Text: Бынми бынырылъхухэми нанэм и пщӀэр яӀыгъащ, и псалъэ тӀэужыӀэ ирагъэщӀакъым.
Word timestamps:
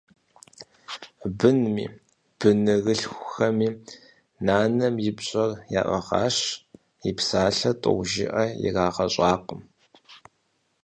Бынми 1.37 1.85
бынырылъхухэми 2.39 3.69
нанэм 4.45 4.95
и 5.09 5.11
пщӀэр 5.17 5.51
яӀыгъащ, 5.79 6.37
и 7.09 7.11
псалъэ 7.17 7.71
тӀэужыӀэ 7.81 8.45
ирагъэщӀакъым. 8.65 9.61